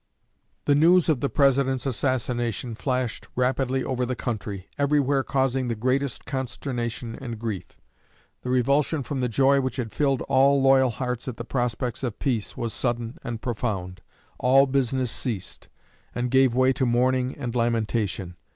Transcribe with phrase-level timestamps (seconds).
[0.65, 6.25] The news of the President's assassination flashed rapidly over the country, everywhere causing the greatest
[6.25, 7.79] consternation and grief.
[8.41, 12.17] The revulsion from the joy which had filled all loyal hearts at the prospects of
[12.17, 14.01] peace was sudden and profound.
[14.39, 15.69] All business ceased,
[16.15, 18.37] and gave way to mourning and lamentation.